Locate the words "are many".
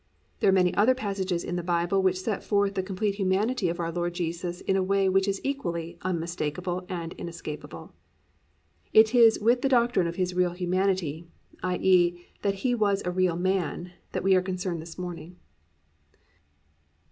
0.49-0.73